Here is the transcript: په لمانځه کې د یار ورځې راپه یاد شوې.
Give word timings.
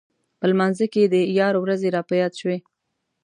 په 0.39 0.45
لمانځه 0.51 0.85
کې 0.93 1.03
د 1.13 1.15
یار 1.39 1.55
ورځې 1.63 1.87
راپه 1.95 2.15
یاد 2.21 2.33
شوې. 2.39 2.57